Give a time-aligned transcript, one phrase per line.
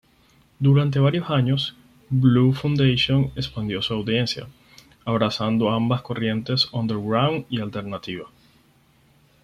[0.57, 1.75] Durante varios años,
[2.09, 4.47] Blue Foundation expandió su audiencia,
[5.05, 8.25] abrazando ambas corrientes underground y alternativa.